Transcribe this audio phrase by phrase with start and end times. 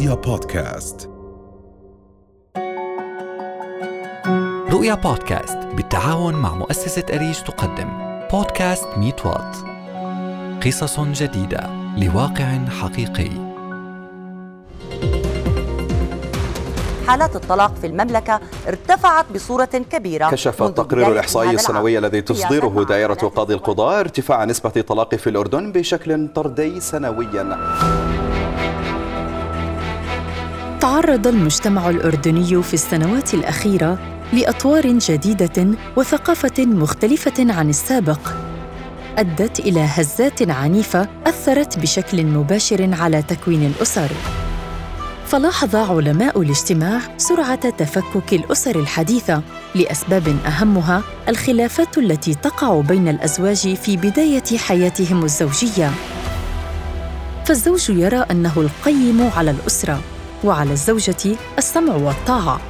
[0.00, 1.10] رؤيا بودكاست.
[4.70, 7.88] رؤيا بودكاست بالتعاون مع مؤسسة أريج تقدم.
[8.32, 9.56] بودكاست ميت وات.
[10.66, 13.30] قصص جديدة لواقع حقيقي.
[17.06, 21.98] حالات الطلاق في المملكة ارتفعت بصورة كبيرة كشف التقرير الإحصائي السنوي.
[21.98, 28.09] الذي تصدره دائرة قاضي القضاء ارتفاع نسبة الطلاق في الأردن بشكل طردي سنويا.
[30.80, 33.98] تعرض المجتمع الأردني في السنوات الأخيرة
[34.32, 35.66] لأطوار جديدة
[35.96, 38.20] وثقافة مختلفة عن السابق.
[39.18, 44.10] أدت إلى هزات عنيفة أثرت بشكل مباشر على تكوين الأسر.
[45.26, 49.42] فلاحظ علماء الاجتماع سرعة تفكك الأسر الحديثة
[49.74, 55.90] لأسباب أهمها الخلافات التي تقع بين الأزواج في بداية حياتهم الزوجية.
[57.46, 60.00] فالزوج يرى أنه القيم على الأسرة.
[60.44, 62.60] وعلى الزوجة السمع والطاعة.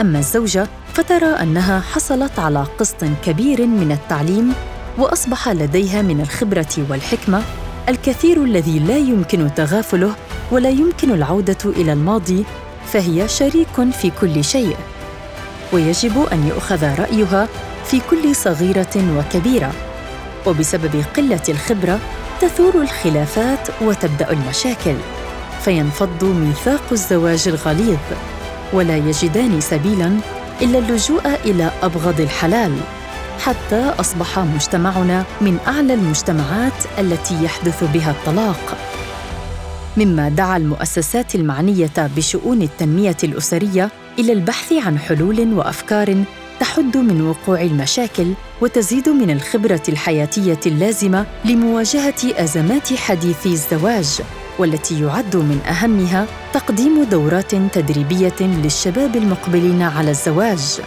[0.00, 4.54] أما الزوجة فترى أنها حصلت على قسط كبير من التعليم
[4.98, 7.42] وأصبح لديها من الخبرة والحكمة
[7.88, 10.14] الكثير الذي لا يمكن تغافله
[10.52, 12.44] ولا يمكن العودة إلى الماضي
[12.86, 14.76] فهي شريك في كل شيء.
[15.72, 17.48] ويجب أن يؤخذ رأيها
[17.84, 19.72] في كل صغيرة وكبيرة.
[20.46, 21.98] وبسبب قلة الخبرة
[22.40, 24.94] تثور الخلافات وتبدأ المشاكل.
[25.64, 27.98] فينفض ميثاق الزواج الغليظ
[28.72, 30.18] ولا يجدان سبيلا
[30.62, 32.72] إلا اللجوء إلى أبغض الحلال
[33.38, 38.78] حتى أصبح مجتمعنا من أعلى المجتمعات التي يحدث بها الطلاق.
[39.96, 46.24] مما دعا المؤسسات المعنية بشؤون التنمية الأسرية إلى البحث عن حلول وأفكار
[46.60, 54.20] تحد من وقوع المشاكل وتزيد من الخبرة الحياتية اللازمة لمواجهة أزمات حديث الزواج.
[54.58, 60.80] والتي يعد من أهمها تقديم دورات تدريبية للشباب المقبلين على الزواج.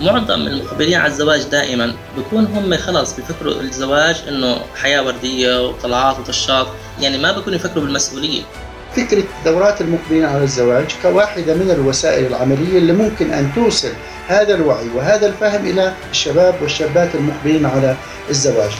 [0.00, 6.66] معظم المقبلين على الزواج دائما بكون هم خلاص بيفكروا الزواج إنه حياة وردية وطلعات وطشات
[7.00, 8.42] يعني ما بيكونوا يفكروا بالمسؤولية.
[8.96, 13.92] فكرة دورات المقبلين على الزواج كواحدة من الوسائل العملية اللي ممكن أن توصل
[14.28, 17.96] هذا الوعي وهذا الفهم إلى الشباب والشابات المقبلين على
[18.30, 18.70] الزواج.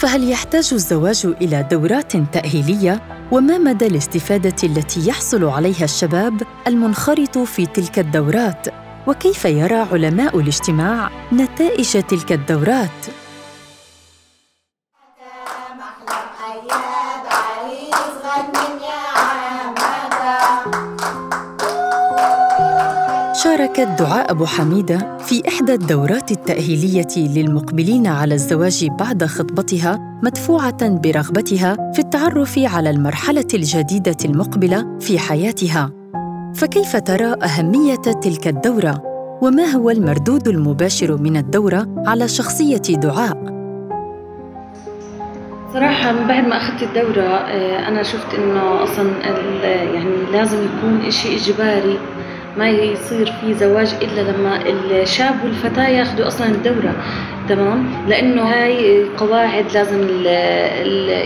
[0.00, 3.02] فهل يحتاج الزواج إلى دورات تأهيلية؟
[3.32, 8.66] وما مدى الاستفادة التي يحصل عليها الشباب المنخرط في تلك الدورات؟
[9.06, 13.19] وكيف يرى علماء الاجتماع نتائج تلك الدورات؟
[23.60, 31.92] شاركت دعاء أبو حميدة في إحدى الدورات التأهيلية للمقبلين على الزواج بعد خطبتها مدفوعة برغبتها
[31.92, 35.92] في التعرف على المرحلة الجديدة المقبلة في حياتها.
[36.54, 39.02] فكيف ترى أهمية تلك الدورة؟
[39.42, 43.60] وما هو المردود المباشر من الدورة على شخصية دعاء؟
[45.72, 49.10] صراحة من بعد ما أخذت الدورة آه، أنا شفت إنه أصلا
[49.94, 51.98] يعني لازم يكون إشي إجباري
[52.58, 54.60] ما يصير في زواج إلا لما
[55.02, 56.94] الشاب والفتاة ياخذوا أصلا الدورة
[57.48, 60.24] تمام؟ لأنه هاي قواعد لازم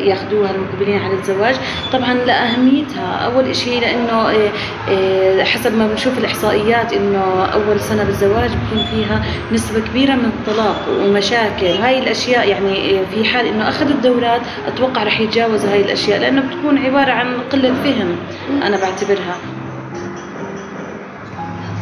[0.08, 1.54] ياخذوها المقبلين على الزواج.
[1.92, 4.50] طبعا لأهميتها أول إشي لأنه آه،
[4.90, 10.76] آه، حسب ما بنشوف الإحصائيات إنه أول سنة بالزواج بكون فيها نسبة كبيرة من الطلاق
[11.00, 11.66] ومشاكل.
[11.66, 16.42] هاي الأشياء يعني آه، في حال إنه أخذ الدورات أتوقع رح يتجاوز هاي الأشياء لأنه
[16.42, 18.16] بتكون عبارة عن قلة فهم
[18.62, 19.53] أنا بعتبرها.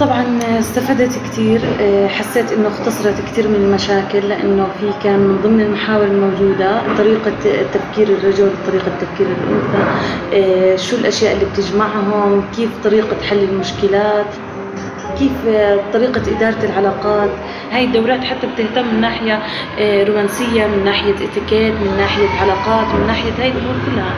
[0.02, 1.60] طبعا استفدت كثير
[2.08, 7.32] حسيت إنه اختصرت كثير من المشاكل لإنه في كان من ضمن المحاور الموجودة طريقة
[7.74, 9.84] تفكير الرجل طريقة تفكير الأنثى
[10.34, 14.26] آه، شو الأشياء اللي بتجمعهم كيف طريقة حل المشكلات.
[15.22, 15.56] كيف
[15.92, 17.30] طريقة إدارة العلاقات؟
[17.72, 19.42] هاي الدورات حتى بتهتم من ناحية
[19.78, 24.14] آه، رومانسية من ناحية إتيكيت من ناحية علاقات من ناحية هاي الأمور كلها.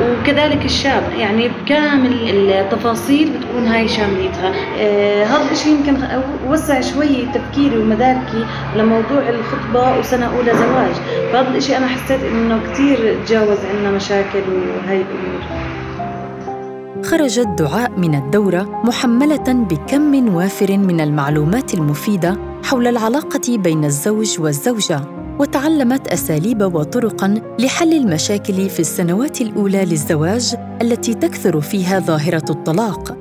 [0.00, 4.52] وكذلك الشاب يعني بكامل التفاصيل بتكون هاي شامليتها.
[4.78, 5.96] آه، هذا الشيء يمكن
[6.46, 8.44] وسع شوي تفكيري ومداركي
[8.76, 10.94] لموضوع الخطبة وسنة أولى زواج.
[11.32, 15.73] فهذا الشيء أنا حسيت إنه كتير تجاوز عنا مشاكل وهاي الأمور.
[17.04, 25.00] خرجت دعاء من الدورة محملة بكم وافر من المعلومات المفيدة حول العلاقة بين الزوج والزوجة،
[25.38, 33.16] وتعلمت أساليب وطرقاً لحل المشاكل في السنوات الأولى للزواج التي تكثر فيها ظاهرة الطلاق.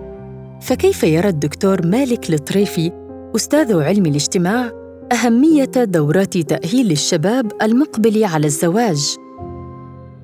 [0.61, 2.91] فكيف يرى الدكتور مالك الطريفي
[3.35, 4.71] أستاذ علم الاجتماع
[5.11, 9.15] أهمية دورات تأهيل الشباب المقبل على الزواج؟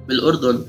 [0.08, 0.60] بالأردن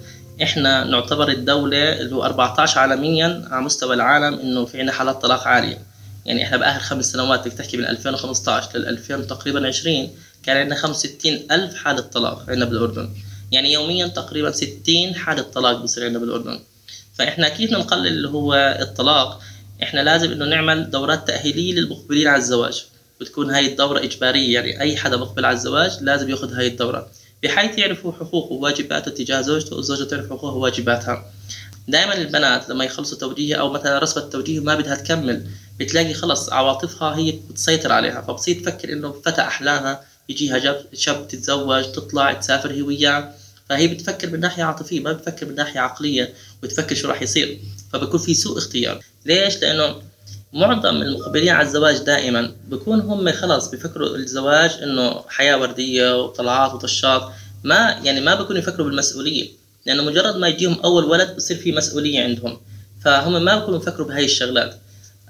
[0.43, 5.47] إحنا نعتبر الدولة اللي هو 14 عالميا على مستوى العالم إنه في عندنا حالات طلاق
[5.47, 5.79] عالية.
[6.27, 10.11] يعني إحنا بآخر خمس سنوات بدك تحكي من 2015 لل 2000 تقريبا 20
[10.43, 13.11] كان عندنا 65 ألف حالة طلاق عندنا بالأردن.
[13.53, 16.61] يعني يوميا تقريبا 60 حالة طلاق بصير عندنا بالأردن.
[17.15, 19.41] فإحنا كيف نقلل اللي هو الطلاق؟
[19.83, 22.85] إحنا لازم إنه نعمل دورات تأهيلية للمقبلين على الزواج.
[23.21, 27.09] بتكون هاي الدورة إجبارية يعني أي حدا مقبل على الزواج لازم يأخذ هاي الدورة.
[27.43, 31.33] بحيث يعرفوا حقوقه وواجباته تجاه زوجته والزوجة تعرف حقوقها وواجباتها.
[31.89, 35.47] دائما البنات لما يخلصوا توجيه أو مثلا رسمة التوجيه ما بدها تكمل
[35.81, 38.21] بتلاقي خلص عواطفها هي بتسيطر عليها.
[38.21, 43.35] فبتصير تفكر إنه فتى احلامها يجيها شاب تتزوج تطلع تسافر هي وياه.
[43.69, 47.61] فهي بتفكر من ناحية عاطفية ما بتفكر من ناحية عقلية وتفكر شو راح يصير.
[47.93, 49.01] فبكون في سوء اختيار.
[49.27, 50.10] ليش؟ لأنه
[50.53, 57.23] معظم المقبلين على الزواج دائما بكون هم خلص بفكروا الزواج إنه حياة وردية وطلعات وطشات
[57.65, 59.49] ما يعني ما بكونوا يفكروا بالمسؤولية
[59.87, 62.61] لأنه مجرد ما يجيهم أول ولد بصير في مسؤولية عندهم
[63.05, 64.75] فهم ما بكونوا يفكروا بهاي الشغلات.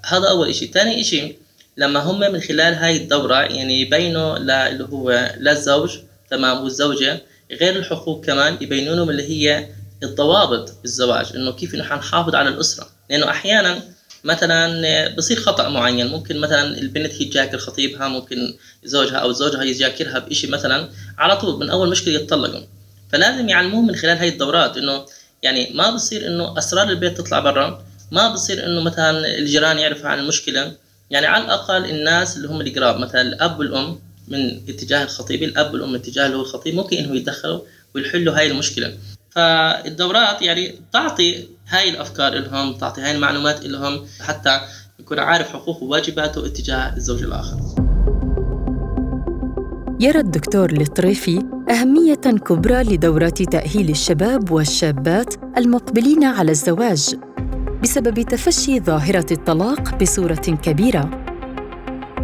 [0.04, 0.66] هذا أول إشي.
[0.66, 1.36] ثاني إشي
[1.76, 5.98] لما هم من خلال هاي الدورة يعني يبينوا اللي هو للزوج
[6.30, 9.68] تمام والزوجة غير الحقوق كمان يبينوا لهم اللي هي
[10.02, 12.86] الضوابط بالزواج إنه كيف إنه حنحافظ على الأسرة.
[13.10, 13.82] لأنه أحيانا
[14.24, 16.06] مثلا بصير خطأ معين.
[16.06, 20.88] ممكن مثلا البنت هي تجاكر خطيبها ممكن زوجها أو زوجها يجاكرها بشيء مثلا
[21.18, 22.60] على طول من أول مشكلة يتطلقوا
[23.12, 25.04] فلازم يعلموهم من خلال هاي الدورات إنه
[25.42, 30.18] يعني ما بصير إنه أسرار البيت تطلع برا ما بصير إنه مثلا الجيران يعرفوا عن
[30.18, 30.72] المشكلة.
[31.10, 35.88] يعني على الأقل الناس اللي هم القراب مثلا الأب والأم من اتجاه الخطيب الأب والأم
[35.92, 37.60] من اتجاه اللي هو الخطيب ممكن إنه يتدخلوا
[37.94, 38.92] ويحلوا هاي المشكلة.
[39.30, 44.60] فالدورات يعني تعطي هاي الأفكار لهم تعطي هاي المعلومات لهم حتى
[45.00, 47.58] يكون عارف حقوقه وواجباته اتجاه الزوج الآخر.
[50.00, 57.14] يرى الدكتور الطريفي أهمية كبرى لدورات تأهيل الشباب والشابات المقبلين على الزواج
[57.82, 61.10] بسبب تفشي ظاهرة الطلاق بصورة كبيرة.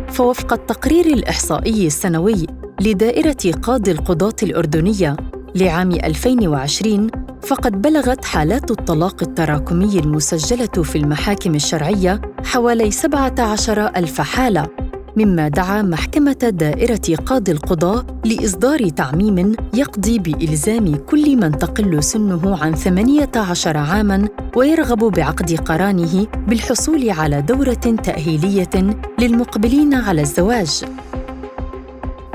[0.08, 2.46] فوفق التقرير الإحصائي السنوي
[2.80, 5.16] لدائرة قاضي القضاة الأردنية
[5.56, 7.10] لعام 2020
[7.42, 14.66] فقد بلغت حالات الطلاق التراكمي المسجلة في المحاكم الشرعية حوالي 17 ألف حالة
[15.16, 22.74] مما دعا محكمة دائرة قاضي القضاء لإصدار تعميم يقضي بإلزام كل من تقل سنه عن
[22.74, 30.84] 18 عاماً ويرغب بعقد قرانه بالحصول على دورة تأهيلية للمقبلين على الزواج.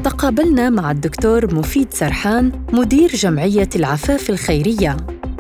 [0.03, 4.97] تقابلنا مع الدكتور مفيد سرحان مدير جمعية العفاف الخيرية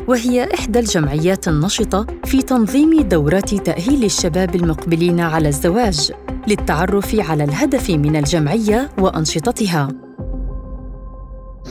[0.07, 6.11] وهي إحدى الجمعيات النشطة في تنظيم دورات تأهيل الشباب المقبلين على الزواج
[6.47, 9.87] للتعرف على الهدف من الجمعية وأنشطتها.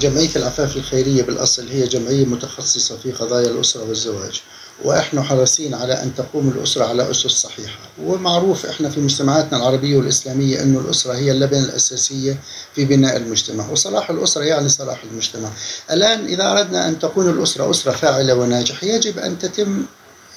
[0.00, 4.42] جمعية العفاف الخيرية بالأصل هي جمعية متخصصة في قضايا الأسرة والزواج
[4.84, 10.62] وإحنا حريصين على أن تقوم الأسرة على أسس صحيحة، ومعروف إحنا في مجتمعاتنا العربية والإسلامية
[10.62, 12.40] إنه الأسرة هي اللبنة الأساسية
[12.74, 15.48] في بناء المجتمع، وصلاح الأسرة يعني صلاح المجتمع.
[15.90, 19.82] الآن إذا أردنا أن تكون الأسرة أسرة فاعلة وناجحة يجب أن تتم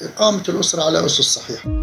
[0.02, 1.83] إقامة الأسرة على أسس صحيحة.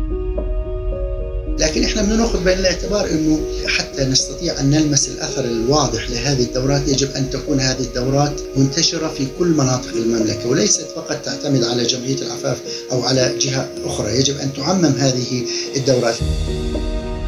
[1.60, 6.88] لكن إحنا بدنا ناخذ بعين الاعتبار إنه حتى نستطيع أن نلمس الأثر الواضح لهذه الدورات
[6.88, 12.16] يجب أن تكون هذه الدورات منتشرة في كل مناطق المملكة وليست فقط تعتمد على جمعية
[12.16, 12.58] العفاف
[12.92, 15.42] أو على جهة أخرى، يجب أن تعمم هذه
[15.76, 16.16] الدورات.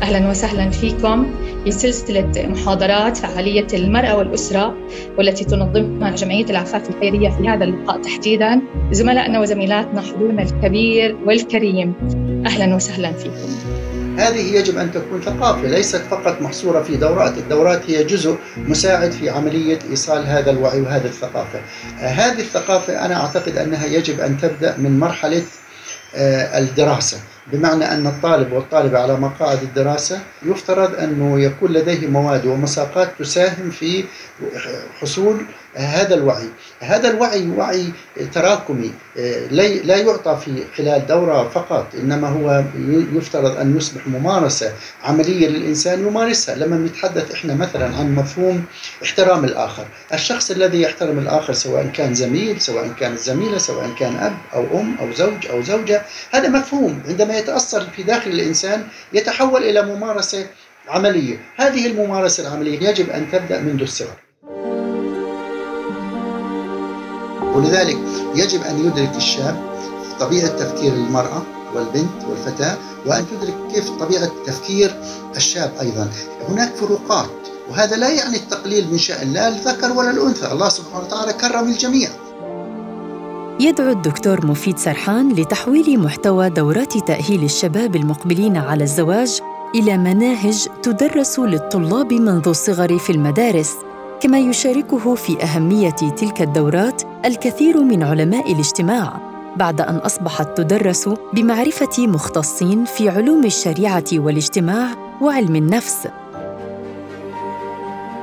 [0.02, 4.74] أهلا وسهلا فيكم في سلسلة محاضرات فعالية المرأة والأسرة
[5.18, 11.94] والتي تنظمها جمعية العفاف الخيرية في هذا اللقاء تحديدا زملائنا وزميلاتنا حضورنا الكبير والكريم
[12.46, 13.91] أهلا وسهلا فيكم.
[14.18, 19.30] هذه يجب أن تكون ثقافة ليست فقط محصورة في دورات الدورات هي جزء مساعد في
[19.30, 21.60] عملية إيصال هذا الوعي وهذه الثقافة.
[21.98, 25.42] هذه الثقافة أنا أعتقد أنها يجب أن تبدأ من مرحلة
[26.14, 27.18] آه، الدراسة.
[27.52, 34.04] بمعنى أن الطالب والطالبة على مقاعد الدراسة يفترض أنه يكون لديه مواد ومساقات تساهم في
[35.00, 36.48] حصول هذا الوعي.
[36.80, 37.92] هذا الوعي وعي
[38.34, 38.92] تراكمي.
[39.84, 42.64] لا يعطى في خلال دورة فقط إنما هو
[43.12, 44.72] يفترض أن يصبح ممارسة
[45.04, 46.54] عملية للإنسان يمارسها.
[46.54, 48.64] لما نتحدث إحنا مثلا عن مفهوم
[49.02, 49.86] احترام الآخر.
[50.12, 54.96] الشخص الذي يحترم الآخر سواء كان زميل سواء كانت زميلة سواء كان أب أو أم
[55.00, 57.02] أو زوج أو زوجة هذا مفهوم.
[57.08, 60.46] عندما يتأصل في داخل الإنسان يتحول إلى ممارسة
[60.88, 61.36] عملية.
[61.56, 64.16] هذه الممارسة العملية يجب أن تبدأ منذ الصغر.
[67.54, 67.98] ولذلك
[68.34, 69.56] يجب أن يدرك الشاب
[70.20, 71.42] طبيعة تفكير المرأة
[71.74, 74.94] والبنت والفتاة وأن تدرك كيف طبيعة تفكير
[75.36, 76.10] الشاب أيضا.
[76.48, 77.30] هناك فروقات
[77.70, 80.52] وهذا لا يعني التقليل من شأن لا الذكر ولا الأنثى.
[80.52, 82.08] الله سبحانه وتعالى كرم الجميع.
[83.60, 89.40] يدعو الدكتور مفيد سرحان لتحويل محتوى دورات تأهيل الشباب المقبلين على الزواج
[89.74, 93.72] إلى مناهج تدرس للطلاب منذ الصغر في المدارس
[94.20, 96.91] كما يشاركه في أهمية تلك الدورات
[97.24, 99.20] الكثير من علماء الاجتماع
[99.56, 104.86] بعد أن أصبحت تدرس بمعرفة مختصين في علوم الشريعة والاجتماع
[105.20, 106.08] وعلم النفس.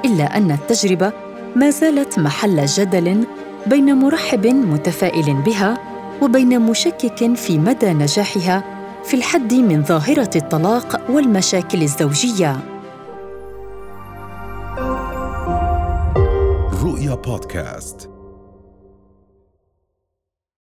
[0.06, 1.12] إلا أن التجربة
[1.56, 3.25] ما زالت محل جدل
[3.68, 5.77] بين مرحب متفائل بها
[6.22, 8.63] وبين مشكك في مدى نجاحها
[9.03, 12.58] في الحد من ظاهرة الطلاق والمشاكل الزوجية.
[16.84, 18.18] رؤيا بودكاست.